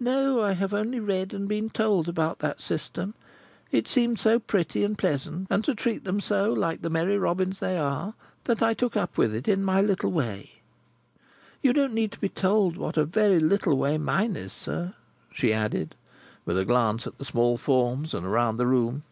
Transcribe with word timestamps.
No, 0.00 0.40
I 0.42 0.52
have 0.52 0.72
only 0.72 1.00
read 1.00 1.34
and 1.34 1.46
been 1.46 1.68
told 1.68 2.08
about 2.08 2.38
that 2.38 2.62
system. 2.62 3.12
It 3.70 3.86
seemed 3.86 4.18
so 4.18 4.38
pretty 4.38 4.82
and 4.82 4.96
pleasant, 4.96 5.48
and 5.50 5.62
to 5.64 5.74
treat 5.74 6.04
them 6.04 6.18
so 6.18 6.50
like 6.50 6.80
the 6.80 6.88
merry 6.88 7.18
Robins 7.18 7.58
they 7.58 7.76
are, 7.76 8.14
that 8.44 8.62
I 8.62 8.72
took 8.72 8.96
up 8.96 9.18
with 9.18 9.34
it 9.34 9.46
in 9.46 9.62
my 9.62 9.82
little 9.82 10.10
way. 10.10 10.52
You 11.62 11.74
don't 11.74 11.92
need 11.92 12.10
to 12.12 12.18
be 12.18 12.30
told 12.30 12.78
what 12.78 12.96
a 12.96 13.04
very 13.04 13.38
little 13.38 13.76
way 13.76 13.98
mine 13.98 14.34
is, 14.34 14.54
sir," 14.54 14.94
she 15.30 15.52
added, 15.52 15.94
with 16.46 16.58
a 16.58 16.64
glance 16.64 17.06
at 17.06 17.18
the 17.18 17.26
small 17.26 17.58
forms 17.58 18.14
and 18.14 18.32
round 18.32 18.58
the 18.58 18.66
room. 18.66 19.02